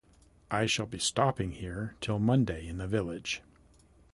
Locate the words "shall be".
0.65-0.97